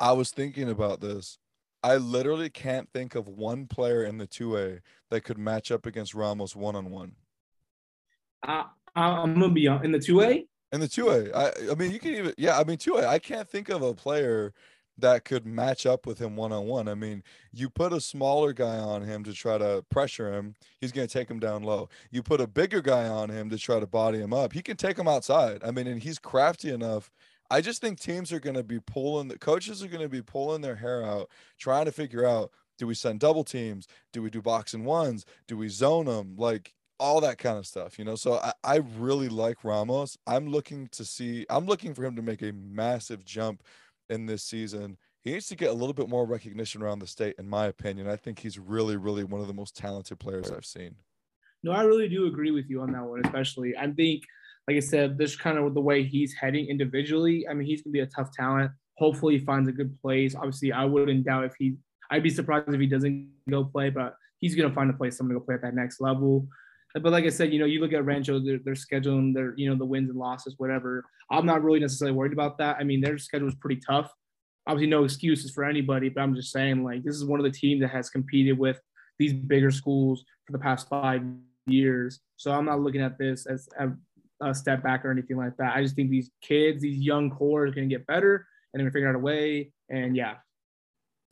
[0.00, 1.38] I was thinking about this.
[1.84, 4.80] I literally can't think of one player in the 2A
[5.10, 7.12] that could match up against Ramos one on one.
[8.96, 10.46] I'm gonna be in the 2A.
[10.72, 13.48] In the 2A, I I mean you can even yeah I mean 2A I can't
[13.48, 14.52] think of a player
[14.98, 16.88] that could match up with him one on one.
[16.88, 20.92] I mean, you put a smaller guy on him to try to pressure him, he's
[20.92, 21.88] going to take him down low.
[22.10, 24.76] You put a bigger guy on him to try to body him up, he can
[24.76, 25.62] take him outside.
[25.64, 27.10] I mean, and he's crafty enough
[27.52, 30.22] I just think teams are going to be pulling the coaches are going to be
[30.22, 31.28] pulling their hair out,
[31.58, 33.86] trying to figure out do we send double teams?
[34.10, 35.26] Do we do box and ones?
[35.46, 36.34] Do we zone them?
[36.38, 38.14] Like all that kind of stuff, you know.
[38.14, 40.16] So I, I really like Ramos.
[40.26, 43.62] I'm looking to see, I'm looking for him to make a massive jump
[44.12, 44.96] in this season.
[45.22, 48.08] He needs to get a little bit more recognition around the state, in my opinion.
[48.08, 50.96] I think he's really, really one of the most talented players I've seen.
[51.62, 53.76] No, I really do agree with you on that one, especially.
[53.76, 54.24] I think,
[54.66, 57.46] like I said, this kind of the way he's heading individually.
[57.48, 58.72] I mean, he's gonna be a tough talent.
[58.98, 60.34] Hopefully, he finds a good place.
[60.34, 61.76] Obviously, I wouldn't doubt if he.
[62.10, 65.16] I'd be surprised if he doesn't go play, but he's gonna find a place.
[65.16, 66.48] Someone to go play at that next level.
[66.94, 69.54] But like I said, you know, you look at Rancho, their, their schedule and their,
[69.56, 71.04] you know, the wins and losses, whatever.
[71.30, 72.76] I'm not really necessarily worried about that.
[72.78, 74.12] I mean, their schedule is pretty tough.
[74.66, 77.50] Obviously, no excuses for anybody, but I'm just saying, like, this is one of the
[77.50, 78.78] teams that has competed with
[79.18, 81.22] these bigger schools for the past five
[81.66, 82.20] years.
[82.36, 83.90] So I'm not looking at this as a,
[84.52, 85.76] step back or anything like that.
[85.76, 88.90] I just think these kids, these young core, are going to get better and they're
[88.90, 89.70] going to figure out a way.
[89.88, 90.34] And yeah.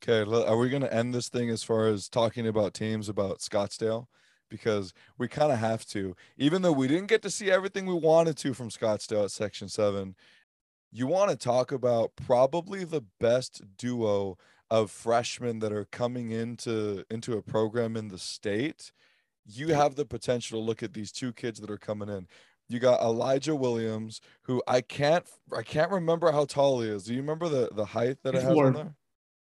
[0.02, 0.30] Okay.
[0.30, 4.06] Are we going to end this thing as far as talking about teams about Scottsdale?
[4.50, 7.94] Because we kind of have to, even though we didn't get to see everything we
[7.94, 10.14] wanted to from Scottsdale at Section 7.
[10.92, 14.36] You want to talk about probably the best duo
[14.68, 18.90] of freshmen that are coming into into a program in the state
[19.46, 22.26] you have the potential to look at these two kids that are coming in.
[22.68, 25.24] You got Elijah Williams, who I can't
[25.56, 27.04] I can't remember how tall he is.
[27.04, 28.66] Do you remember the the height that six I have four.
[28.66, 28.94] on there?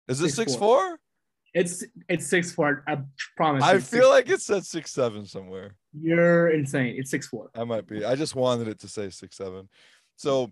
[0.07, 0.79] Is it six, six four?
[0.79, 0.98] four?
[1.53, 2.83] It's it's six four.
[2.87, 2.99] I
[3.35, 3.63] promise.
[3.63, 5.75] I feel six, like it said six seven somewhere.
[5.99, 6.95] You're insane.
[6.97, 7.49] It's six four.
[7.55, 8.05] I might be.
[8.05, 9.67] I just wanted it to say six seven.
[10.15, 10.51] So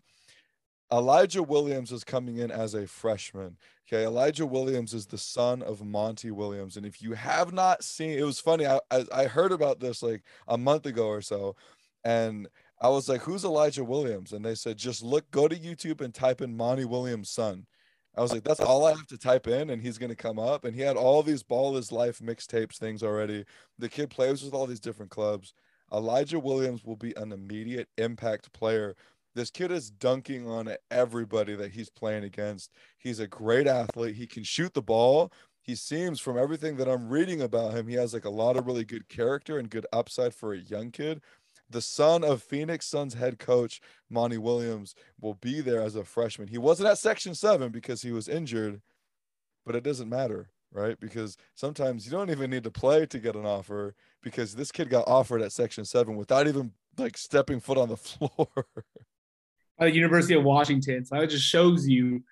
[0.91, 3.57] Elijah Williams is coming in as a freshman.
[3.87, 8.17] Okay, Elijah Williams is the son of Monty Williams, and if you have not seen,
[8.17, 8.65] it was funny.
[8.65, 11.55] I I heard about this like a month ago or so,
[12.03, 12.47] and
[12.81, 16.13] I was like, "Who's Elijah Williams?" And they said, "Just look, go to YouTube and
[16.13, 17.65] type in Monty Williams' son."
[18.17, 20.65] I was like, "That's all I have to type in, and he's gonna come up."
[20.65, 23.45] And he had all these Ballislife mixtapes things already.
[23.77, 25.53] The kid plays with all these different clubs.
[25.93, 28.95] Elijah Williams will be an immediate impact player
[29.37, 32.71] this kid is dunking on everybody that he's playing against.
[32.97, 34.15] He's a great athlete.
[34.15, 35.31] He can shoot the ball.
[35.61, 38.65] He seems, from everything that I'm reading about him, he has like a lot of
[38.65, 41.21] really good character and good upside for a young kid.
[41.69, 46.47] The son of Phoenix Suns head coach Monty Williams will be there as a freshman.
[46.47, 48.81] He wasn't at Section 7 because he was injured,
[49.65, 50.99] but it doesn't matter, right?
[50.99, 54.89] Because sometimes you don't even need to play to get an offer because this kid
[54.89, 58.47] got offered at Section 7 without even like stepping foot on the floor
[59.85, 61.05] the University of Washington.
[61.05, 62.23] So that just shows you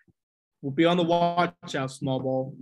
[0.62, 2.56] we'll be on the watch out, small ball.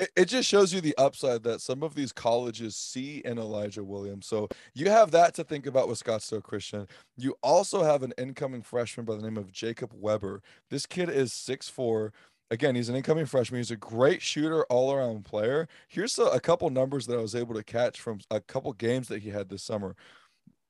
[0.00, 3.84] It, it just shows you the upside that some of these colleges see in Elijah
[3.84, 4.26] Williams.
[4.26, 6.88] So you have that to think about with Scottsdale Christian.
[7.18, 10.42] You also have an incoming freshman by the name of Jacob Weber.
[10.70, 12.14] This kid is six four.
[12.50, 13.60] Again, he's an incoming freshman.
[13.60, 15.68] He's a great shooter, all around player.
[15.86, 19.06] Here's a, a couple numbers that I was able to catch from a couple games
[19.08, 19.94] that he had this summer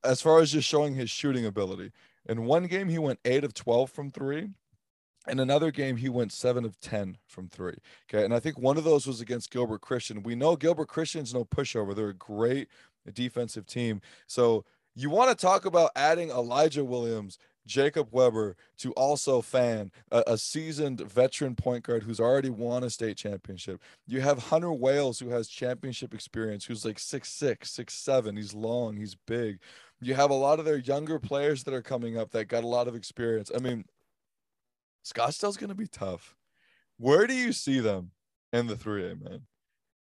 [0.03, 1.91] as far as just showing his shooting ability.
[2.27, 4.49] In one game, he went eight of 12 from three.
[5.27, 7.75] In another game, he went seven of 10 from three.
[8.09, 8.25] Okay.
[8.25, 10.23] And I think one of those was against Gilbert Christian.
[10.23, 11.95] We know Gilbert Christian's no pushover.
[11.95, 12.67] They're a great
[13.13, 14.01] defensive team.
[14.27, 20.23] So you want to talk about adding Elijah Williams, Jacob Weber to also fan a,
[20.27, 23.81] a, seasoned veteran point guard who's already won a state championship.
[24.07, 28.35] You have Hunter Wales who has championship experience, who's like six six, six seven.
[28.35, 29.59] He's long, he's big.
[30.01, 32.67] You have a lot of their younger players that are coming up that got a
[32.67, 33.51] lot of experience.
[33.55, 33.85] I mean,
[35.05, 36.35] Scottsdale's going to be tough.
[36.97, 38.11] Where do you see them
[38.53, 39.41] in the 3A, man?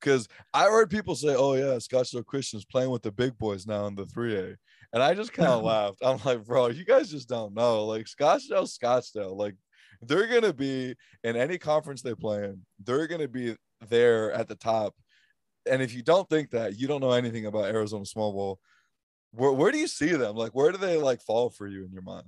[0.00, 3.86] Because I heard people say, oh, yeah, Scottsdale Christian's playing with the big boys now
[3.86, 4.56] in the 3A.
[4.92, 5.98] And I just kind of laughed.
[6.02, 7.84] I'm like, bro, you guys just don't know.
[7.84, 9.56] Like, Scottsdale, Scottsdale, like,
[10.02, 13.56] they're going to be in any conference they play in, they're going to be
[13.88, 14.94] there at the top.
[15.70, 18.60] And if you don't think that, you don't know anything about Arizona Small Ball
[19.32, 20.36] where, where do you see them?
[20.36, 22.26] Like, where do they like fall for you in your mind?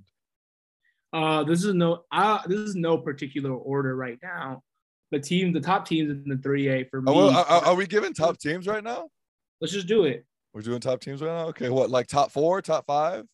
[1.12, 4.62] Uh, this is no, uh, this is no particular order right now.
[5.10, 7.12] The team, the top teams in the 3A for me.
[7.12, 9.08] Oh, well, are, are we giving top teams right now?
[9.60, 10.24] Let's just do it.
[10.54, 11.46] We're doing top teams right now.
[11.48, 13.26] Okay, what like top four, top five?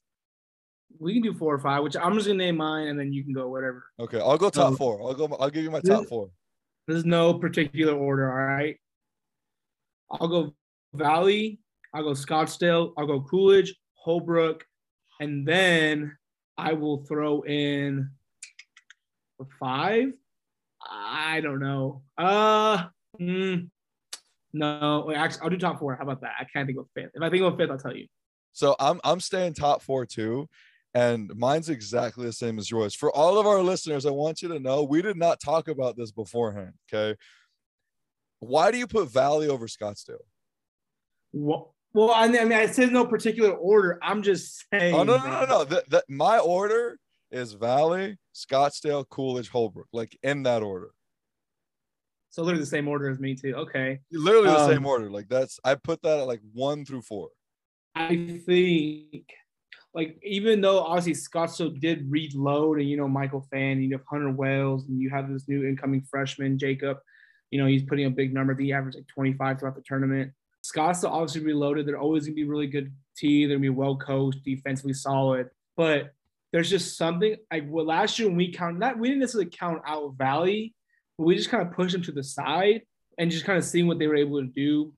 [0.99, 3.23] We can do four or five, which I'm just gonna name mine, and then you
[3.23, 3.85] can go whatever.
[4.01, 5.03] Okay, I'll go top four.
[5.03, 5.37] I'll go.
[5.39, 6.31] I'll give you my top four.
[6.87, 8.31] There's no particular order.
[8.31, 8.77] All right.
[10.11, 10.55] I'll go
[10.95, 11.61] Valley,
[11.95, 14.65] I'll go Scottsdale, I'll go Coolidge, Holbrook,
[15.21, 16.17] and then
[16.59, 18.11] I will throw in
[19.61, 20.13] five.
[20.83, 22.03] I don't know.
[22.19, 22.87] Uh,
[23.21, 23.71] mm,
[24.53, 25.05] no.
[25.07, 25.95] Wait, actually, I'll do top four.
[25.97, 26.33] How about that?
[26.41, 27.13] I can't think of fifth.
[27.15, 28.07] If I think of fifth, I'll tell you.
[28.53, 30.49] So I'm I'm staying top four too.
[30.95, 32.95] and mine's exactly the same as yours.
[32.95, 35.97] For all of our listeners, I want you to know we did not talk about
[35.97, 36.73] this beforehand.
[36.93, 37.17] Okay.
[38.41, 40.25] Why do you put Valley over Scottsdale?
[41.33, 43.99] Well, well, I mean, I said no particular order.
[44.03, 44.95] I'm just saying.
[44.95, 45.65] Oh no, no, no, no.
[45.65, 46.97] The, the, my order
[47.33, 50.91] is Valley, Scottsdale, Coolidge, Holbrook, like in that order.
[52.31, 53.53] So literally the same order as me too.
[53.57, 53.99] Okay.
[54.13, 55.11] Literally the um, same order.
[55.11, 57.31] Like that's I put that at like one through four.
[57.97, 59.25] I think
[59.93, 64.31] like even though obviously Scottsdale did reload and you know Michael Fan, you have Hunter
[64.31, 66.99] Wells, and you have this new incoming freshman Jacob.
[67.51, 68.55] You know he's putting a big number.
[68.55, 70.33] He averaged like 25 throughout the tournament.
[70.69, 71.87] Scottsdale obviously reloaded.
[71.87, 73.49] They're always gonna be really good team.
[73.49, 75.49] They're gonna be well coached, defensively solid.
[75.77, 76.13] But
[76.53, 79.83] there's just something like well, last year when we count not we didn't necessarily count
[79.87, 80.75] out Valley,
[81.17, 82.83] but we just kind of pushed them to the side
[83.19, 84.93] and just kind of seeing what they were able to do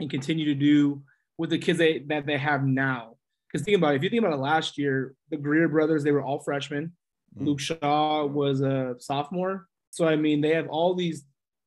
[0.00, 1.02] and continue to do
[1.38, 3.16] with the kids they, that they have now.
[3.46, 6.12] Because think about it, if you think about it last year, the Greer brothers, they
[6.12, 6.92] were all freshmen.
[7.34, 7.46] Mm-hmm.
[7.46, 9.66] Luke Shaw was a sophomore.
[9.90, 11.24] So, I mean, they have all these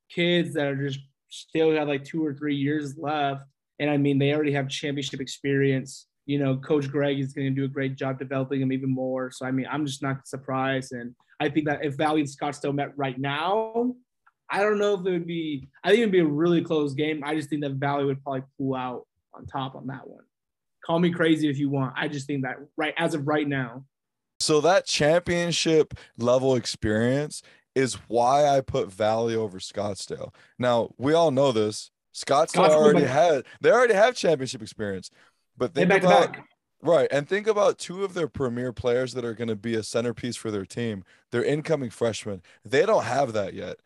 [0.10, 1.00] kids that are just
[1.34, 3.44] still have like two or three years left.
[3.80, 6.08] And I mean, they already have championship experience.
[6.26, 9.32] You know, Coach Greg is going to do a great job developing them even more.
[9.32, 10.94] So, I mean, I'm just not surprised.
[10.94, 13.94] And I think that if Valley and Scottsdale met right now,
[14.50, 16.94] I don't know if it would be, I think it would be a really close
[16.94, 17.24] game.
[17.26, 20.24] I just think that Valley would probably pull out on top on that one.
[20.86, 21.96] Call me crazy if you want.
[21.98, 23.86] I just think that right as of right now.
[24.40, 27.42] So that championship level experience
[27.76, 30.34] is why I put Valley over Scottsdale.
[30.58, 31.92] Now we all know this.
[32.14, 35.10] Scottsdale, Scottsdale already had they already have championship experience,
[35.58, 36.38] but think about
[36.82, 39.84] right and think about two of their premier players that are going to be a
[39.84, 41.04] centerpiece for their team.
[41.32, 42.44] They're incoming freshmen.
[42.64, 43.78] They don't have that yet.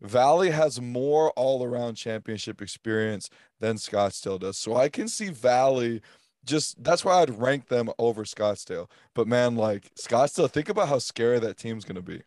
[0.00, 4.58] Valley has more all around championship experience than Scottsdale does.
[4.58, 6.02] So I can see Valley
[6.44, 8.88] just that's why I'd rank them over Scottsdale.
[9.14, 12.22] But man, like Scottsdale, think about how scary that team's going to be,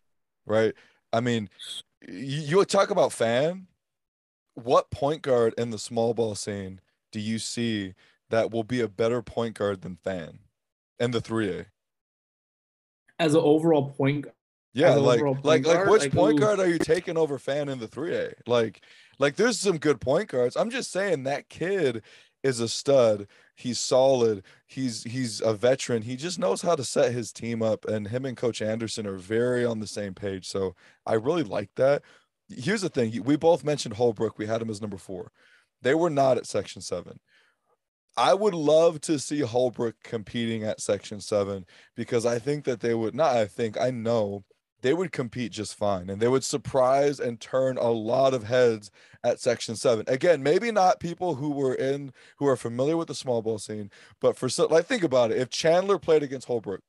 [0.46, 0.74] right?
[1.12, 1.48] I mean,
[2.06, 3.66] you, you talk about fan.
[4.54, 6.80] What point guard in the small ball scene
[7.12, 7.94] do you see
[8.30, 10.40] that will be a better point guard than fan
[10.98, 11.66] in the 3A?
[13.18, 14.34] As an overall point guard.
[14.72, 16.40] yeah, like like like which like, point ooh.
[16.40, 18.34] guard are you taking over fan in the 3A?
[18.46, 18.82] Like
[19.18, 20.56] like there's some good point guards.
[20.56, 22.02] I'm just saying that kid
[22.42, 23.26] is a stud.
[23.54, 24.44] He's solid.
[24.66, 26.02] He's he's a veteran.
[26.02, 29.16] He just knows how to set his team up and him and coach Anderson are
[29.16, 30.46] very on the same page.
[30.48, 30.74] So
[31.06, 32.02] I really like that.
[32.48, 33.22] Here's the thing.
[33.24, 34.38] We both mentioned Holbrook.
[34.38, 35.30] We had him as number 4.
[35.82, 37.18] They were not at section 7.
[38.16, 42.94] I would love to see Holbrook competing at section 7 because I think that they
[42.94, 44.44] would not I think I know
[44.82, 48.90] they would compete just fine and they would surprise and turn a lot of heads
[49.22, 53.14] at section 7 again maybe not people who were in who are familiar with the
[53.14, 53.90] small ball scene
[54.20, 55.38] but for so like think about it.
[55.38, 56.80] If chandler played against holbrook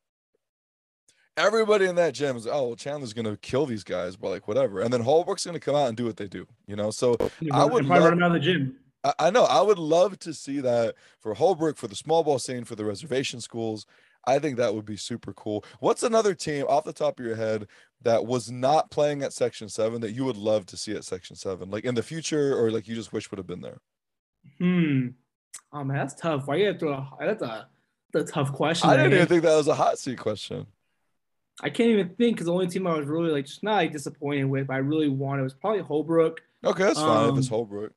[1.38, 4.82] everybody in that gym is oh well chandler's gonna kill these guys but like whatever.
[4.82, 6.91] And then holbrook's gonna come out and do what they do you know?
[6.91, 7.17] So
[7.54, 8.77] i would love, run out of the gym.
[9.04, 9.43] I, I know.
[9.45, 12.86] I would love to see that for holbrook for the small ball scene for the
[12.86, 13.86] reservation schools
[14.25, 15.65] I think that would be super cool.
[15.79, 17.67] What's another team off the top of your head
[18.03, 21.36] that was not playing at Section 7 that you would love to see at Section
[21.36, 23.79] 7, like in the future, or like you just wish would have been there?
[24.60, 25.07] Hmm.
[25.73, 26.47] Oh man, that's tough.
[26.47, 27.07] Why you have to?
[27.19, 27.67] That's a,
[28.13, 28.89] that's a tough question.
[28.89, 30.67] I didn't even think that was a hot seat question.
[31.62, 33.91] I can't even think because the only team I was really like just not like
[33.91, 36.41] disappointed with, but I really wanted was probably Holbrook.
[36.63, 37.93] Okay, that's fine um, if it's um, Holbrook.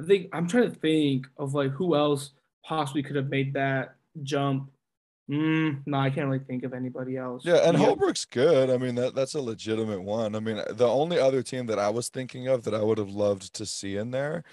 [0.00, 2.30] I think I'm trying to think of like who else
[2.64, 4.70] possibly could have made that jump.
[5.30, 7.44] Mm, no, I can't really think of anybody else.
[7.44, 7.84] Yeah, and yeah.
[7.84, 8.70] Holbrook's good.
[8.70, 10.36] I mean, that that's a legitimate one.
[10.36, 13.10] I mean, the only other team that I was thinking of that I would have
[13.10, 14.44] loved to see in there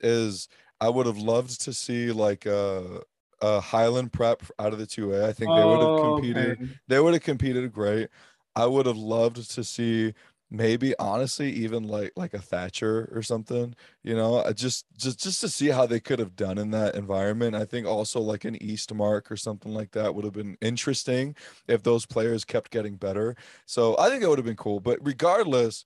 [0.00, 0.48] is
[0.80, 3.02] I would have loved to see like a,
[3.42, 5.24] a Highland Prep out of the 2A.
[5.24, 6.50] I think they would have oh, competed.
[6.52, 6.68] Okay.
[6.88, 8.08] They would have competed great.
[8.56, 10.14] I would have loved to see
[10.50, 15.48] maybe honestly even like like a Thatcher or something, you know, just just just to
[15.48, 17.56] see how they could have done in that environment.
[17.56, 21.34] I think also like an Eastmark or something like that would have been interesting
[21.68, 23.36] if those players kept getting better.
[23.66, 24.80] So I think it would have been cool.
[24.80, 25.84] But regardless,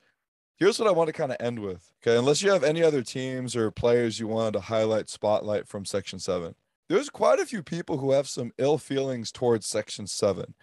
[0.57, 1.92] here's what I want to kind of end with.
[2.03, 5.85] Okay, unless you have any other teams or players you wanted to highlight spotlight from
[5.85, 6.55] section 7.
[6.88, 10.55] There's quite a few people who have some ill feelings towards section 7.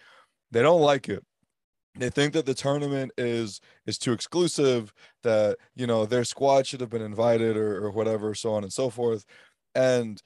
[0.51, 1.23] They don't like it
[1.97, 6.81] they think that the tournament is is too exclusive that you know their squad should
[6.81, 9.25] have been invited or, or whatever so on and so forth
[9.73, 10.21] and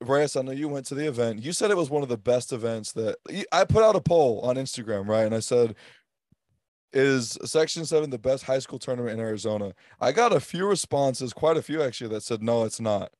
[0.00, 1.42] Reyes, I know you went to the event.
[1.42, 3.16] You said it was one of the best events that
[3.50, 5.26] I put out a poll on Instagram, right?
[5.26, 5.74] And I said,
[6.92, 9.74] Is Section 7 the best high school tournament in Arizona?
[10.00, 13.10] I got a few responses, quite a few actually, that said, No, it's not.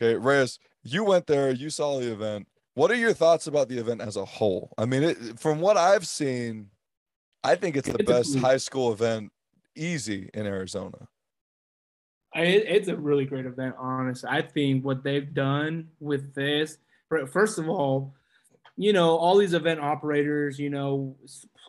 [0.00, 2.46] Okay, Reyes, you went there, you saw the event.
[2.76, 4.70] What are your thoughts about the event as a whole?
[4.76, 6.68] I mean, it, from what I've seen,
[7.42, 9.32] I think it's the best high school event
[9.74, 11.08] easy in Arizona.
[12.34, 14.28] I, it's a really great event, honestly.
[14.30, 16.76] I think what they've done with this,
[17.32, 18.14] first of all,
[18.76, 21.16] you know, all these event operators, you know,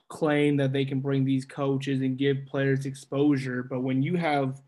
[0.10, 3.64] claim that they can bring these coaches and give players exposure.
[3.64, 4.62] But when you have,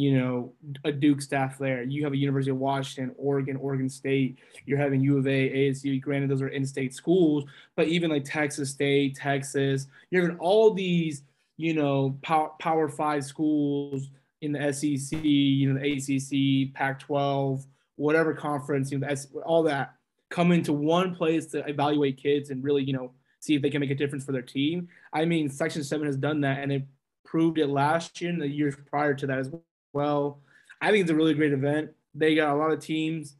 [0.00, 0.52] you know,
[0.84, 5.00] a Duke staff there, you have a University of Washington, Oregon, Oregon State, you're having
[5.00, 7.44] U of A, ASU, granted, those are in state schools,
[7.76, 11.22] but even like Texas State, Texas, you're having all these,
[11.56, 14.08] you know, power, power five schools
[14.40, 19.08] in the SEC, you know, the ACC, Pac-12, whatever conference, you know,
[19.44, 19.94] all that
[20.30, 23.80] come into one place to evaluate kids and really, you know, see if they can
[23.80, 24.88] make a difference for their team.
[25.12, 26.82] I mean, Section Seven has done that, and it
[27.24, 29.50] proved it last year and the years prior to that as
[29.92, 30.40] well.
[30.80, 31.90] I think it's a really great event.
[32.14, 33.36] They got a lot of teams.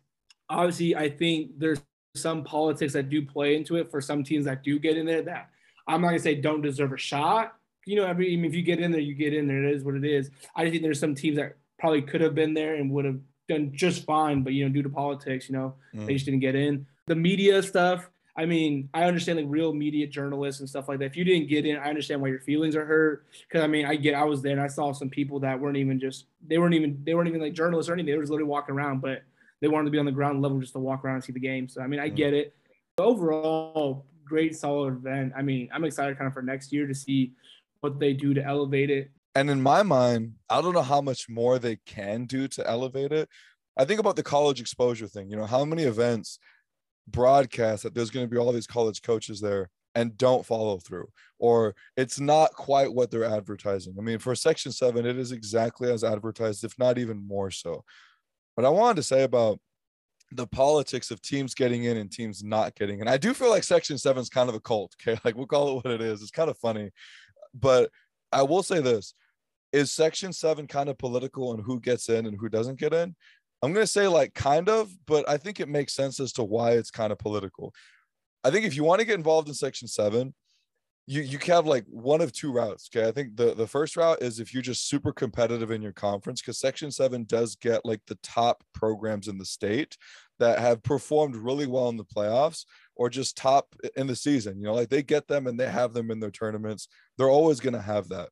[0.51, 1.81] Obviously, I think there's
[2.17, 5.23] some politics that do play into it for some teams that do get in there
[5.23, 5.51] that
[5.87, 7.55] I'm not gonna say don't deserve a shot.
[7.87, 9.65] You know, every I mean, if you get in there, you get in there.
[9.65, 10.31] It is what it is.
[10.57, 13.21] I just think there's some teams that probably could have been there and would have
[13.49, 16.07] done just fine, but you know, due to politics, you know, Mm.
[16.07, 16.87] they just didn't get in.
[17.07, 18.11] The media stuff.
[18.39, 21.07] I mean, I understand like real media journalists and stuff like that.
[21.07, 23.27] If you didn't get in, I understand why your feelings are hurt.
[23.49, 25.77] Because I mean, I get, I was there and I saw some people that weren't
[25.77, 28.13] even just, they weren't even, they weren't even like journalists or anything.
[28.13, 29.25] They were just literally walking around, but
[29.61, 31.41] they wanted to be on the ground level just to walk around and see the
[31.41, 31.69] game.
[31.69, 32.55] So I mean, I get it.
[32.97, 35.33] Overall, great solid event.
[35.37, 37.33] I mean, I'm excited kind of for next year to see
[37.81, 39.11] what they do to elevate it.
[39.35, 43.11] And in my mind, I don't know how much more they can do to elevate
[43.11, 43.29] it.
[43.77, 45.29] I think about the college exposure thing.
[45.29, 46.39] You know, how many events
[47.11, 51.09] broadcast that there's going to be all these college coaches there and don't follow through,
[51.39, 53.95] or it's not quite what they're advertising.
[53.99, 57.85] I mean, for Section 7, it is exactly as advertised, if not even more so.
[58.57, 59.59] But I wanted to say about
[60.31, 63.09] the politics of teams getting in and teams not getting in.
[63.09, 64.95] I do feel like Section 7 is kind of a cult.
[65.01, 65.19] Okay.
[65.25, 66.23] Like we'll call it what it is.
[66.23, 66.91] It's kind of funny.
[67.55, 67.91] But
[68.31, 69.15] I will say this
[69.73, 73.15] is Section 7 kind of political and who gets in and who doesn't get in?
[73.63, 76.45] I'm going to say like kind of, but I think it makes sense as to
[76.45, 77.75] why it's kind of political.
[78.45, 80.33] I think if you want to get involved in Section 7,
[81.07, 82.89] you you can have like one of two routes.
[82.95, 83.09] Okay.
[83.09, 86.43] I think the, the first route is if you're just super competitive in your conference,
[86.43, 89.97] because Section 7 does get like the top programs in the state
[90.39, 94.59] that have performed really well in the playoffs or just top in the season.
[94.61, 96.89] You know, like they get them and they have them in their tournaments.
[97.17, 98.29] They're always going to have that.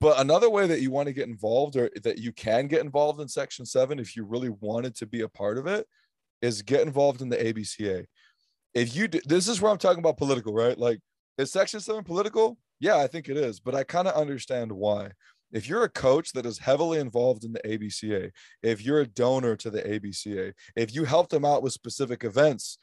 [0.00, 3.20] But another way that you want to get involved or that you can get involved
[3.20, 5.86] in Section 7 if you really wanted to be a part of it
[6.42, 8.06] is get involved in the ABCA.
[8.74, 10.76] If you do, this is where I'm talking about political, right?
[10.76, 11.00] Like,
[11.38, 12.58] is Section 7 political?
[12.80, 15.12] Yeah, I think it is, but I kind of understand why.
[15.52, 19.54] If you're a coach that is heavily involved in the ABCA, if you're a donor
[19.56, 22.78] to the ABCA, if you help them out with specific events,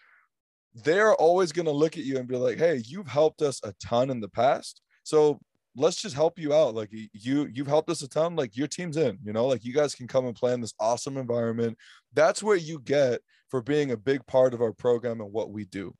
[0.73, 3.73] they're always going to look at you and be like, "Hey, you've helped us a
[3.73, 4.81] ton in the past.
[5.03, 5.39] So
[5.75, 6.75] let's just help you out.
[6.75, 8.35] Like you, you've helped us a ton.
[8.35, 10.73] Like your team's in, you know, like you guys can come and play in this
[10.79, 11.77] awesome environment.
[12.13, 15.65] That's what you get for being a big part of our program and what we
[15.65, 15.95] do.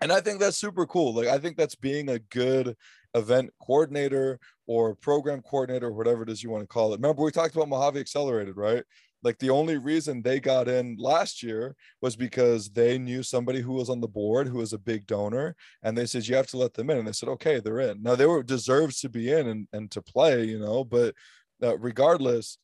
[0.00, 1.14] And I think that's super cool.
[1.14, 2.76] Like I think that's being a good
[3.14, 7.00] event coordinator or program coordinator, or whatever it is you want to call it.
[7.00, 8.84] Remember, we talked about Mohave Accelerated, right?
[9.26, 13.72] Like the only reason they got in last year was because they knew somebody who
[13.72, 16.56] was on the board who was a big donor, and they said you have to
[16.56, 16.98] let them in.
[16.98, 18.04] And they said, okay, they're in.
[18.04, 20.84] Now they were deserves to be in and, and to play, you know.
[20.84, 21.16] But
[21.60, 22.58] uh, regardless,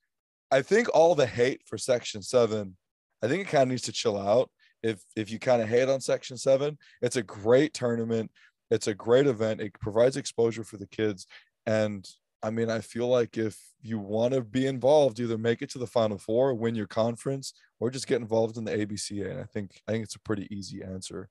[0.52, 2.76] I think all the hate for Section Seven,
[3.20, 4.48] I think it kind of needs to chill out.
[4.84, 8.30] If if you kind of hate on Section Seven, it's a great tournament.
[8.70, 9.60] It's a great event.
[9.60, 11.26] It provides exposure for the kids,
[11.66, 12.08] and
[12.42, 15.78] I mean, I feel like if you want to be involved, either make it to
[15.78, 19.30] the Final Four, win your conference, or just get involved in the ABCA.
[19.30, 21.28] And I think I think it's a pretty easy answer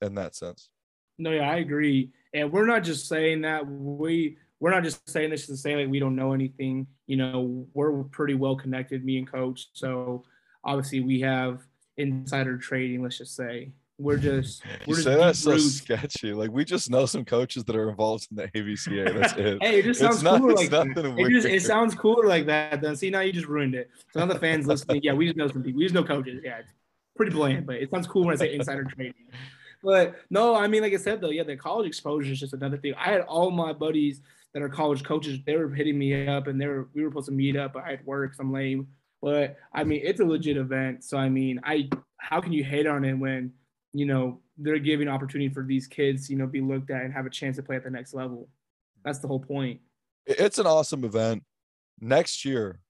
[0.00, 0.68] in that sense.
[1.18, 2.10] No, yeah, I agree.
[2.34, 5.88] And we're not just saying that we we're not just saying this to say like
[5.88, 6.86] we don't know anything.
[7.06, 9.68] You know, we're pretty well connected, me and coach.
[9.72, 10.24] So
[10.64, 11.62] obviously we have
[11.96, 13.72] insider trading, let's just say.
[13.98, 16.32] We're just You we're just say that's deep so sketchy.
[16.32, 19.20] Like we just know some coaches that are involved in the ABCA.
[19.20, 19.62] That's it.
[19.62, 20.86] Hey, it just sounds not- cooler it's like that.
[20.88, 22.80] nothing It just it sounds cooler like that.
[22.80, 23.90] Then see now you just ruined it.
[24.12, 25.78] So now the fans listening, yeah, we just know some people.
[25.78, 26.40] We just know coaches.
[26.42, 26.72] Yeah, it's
[27.16, 29.14] pretty bland, but it sounds cool when I say insider trading.
[29.82, 32.76] But no, I mean, like I said though, yeah, the college exposure is just another
[32.78, 32.94] thing.
[32.94, 34.20] I had all my buddies
[34.54, 35.38] that are college coaches.
[35.44, 37.84] They were hitting me up, and they were we were supposed to meet up, but
[37.84, 38.34] I had work.
[38.34, 38.88] So I'm lame.
[39.20, 41.04] But I mean, it's a legit event.
[41.04, 43.52] So I mean, I how can you hate on it when
[43.92, 47.26] you know they're giving opportunity for these kids, you know, be looked at and have
[47.26, 48.48] a chance to play at the next level.
[49.04, 49.80] That's the whole point.
[50.26, 51.42] It's an awesome event.
[52.00, 52.80] Next year,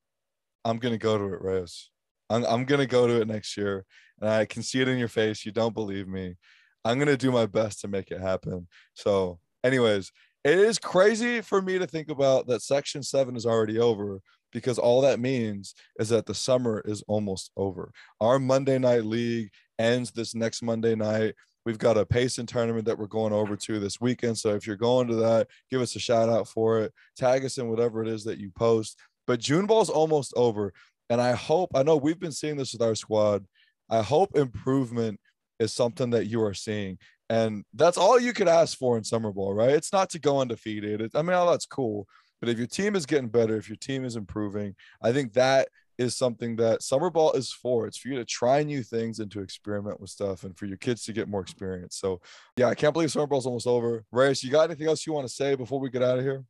[0.64, 1.90] I'm gonna go to it, Reyes.
[2.30, 3.84] I'm, I'm gonna go to it next year,
[4.20, 5.44] and I can see it in your face.
[5.44, 6.36] You don't believe me.
[6.84, 8.68] I'm gonna do my best to make it happen.
[8.94, 10.12] So, anyways,
[10.44, 14.20] it is crazy for me to think about that Section Seven is already over
[14.52, 17.92] because all that means is that the summer is almost over.
[18.20, 21.34] Our Monday night league ends this next Monday night.
[21.64, 24.36] We've got a Payson tournament that we're going over to this weekend.
[24.38, 26.92] So if you're going to that, give us a shout out for it.
[27.16, 28.98] Tag us in whatever it is that you post.
[29.26, 30.72] But June ball's almost over.
[31.08, 33.44] And I hope, I know we've been seeing this with our squad.
[33.88, 35.20] I hope improvement
[35.60, 36.98] is something that you are seeing.
[37.28, 39.70] And that's all you could ask for in summer ball, right?
[39.70, 41.10] It's not to go undefeated.
[41.14, 42.06] I mean, all that's cool.
[42.42, 45.68] But if your team is getting better, if your team is improving, I think that
[45.96, 47.86] is something that summer ball is for.
[47.86, 50.76] It's for you to try new things and to experiment with stuff and for your
[50.76, 51.94] kids to get more experience.
[51.94, 52.20] So,
[52.56, 54.04] yeah, I can't believe summer ball's almost over.
[54.10, 56.42] Reyes, you got anything else you want to say before we get out of here?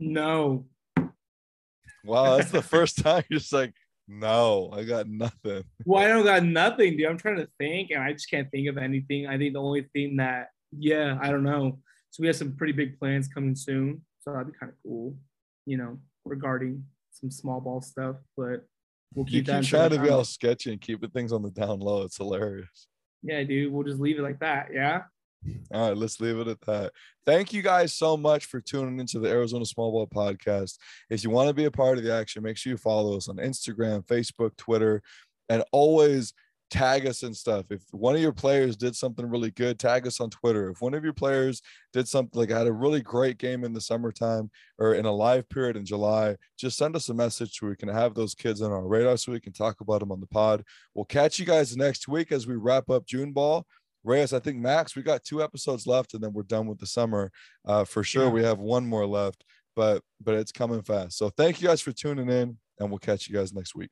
[0.00, 0.66] No.
[2.04, 3.72] Wow, that's the first time you're just like,
[4.08, 5.62] no, I got nothing.
[5.84, 7.06] Well, I don't got nothing, dude.
[7.06, 9.28] I'm trying to think and I just can't think of anything.
[9.28, 11.78] I think the only thing that, yeah, I don't know.
[12.10, 14.02] So we have some pretty big plans coming soon.
[14.24, 15.14] So that'd be kind of cool,
[15.66, 18.64] you know, regarding some small ball stuff, but
[19.14, 21.80] we'll keep, you keep trying to be all sketchy and keeping things on the down
[21.80, 22.02] low.
[22.02, 22.88] It's hilarious.
[23.22, 23.70] Yeah, dude.
[23.70, 24.68] We'll just leave it like that.
[24.72, 25.02] Yeah.
[25.72, 26.92] All right, let's leave it at that.
[27.26, 30.78] Thank you guys so much for tuning into the Arizona Small Ball Podcast.
[31.10, 33.28] If you want to be a part of the action, make sure you follow us
[33.28, 35.02] on Instagram, Facebook, Twitter,
[35.50, 36.32] and always
[36.70, 37.66] tag us and stuff.
[37.70, 40.70] If one of your players did something really good, tag us on Twitter.
[40.70, 41.62] If one of your players
[41.92, 45.48] did something like had a really great game in the summertime or in a live
[45.48, 48.72] period in July, just send us a message so we can have those kids on
[48.72, 50.64] our radar so we can talk about them on the pod.
[50.94, 53.66] We'll catch you guys next week as we wrap up June ball.
[54.02, 56.86] Reyes, I think Max, we got two episodes left and then we're done with the
[56.86, 57.30] summer.
[57.64, 58.30] Uh, for sure, yeah.
[58.30, 59.44] we have one more left,
[59.74, 61.16] but but it's coming fast.
[61.16, 63.90] So thank you guys for tuning in, and we'll catch you guys next week.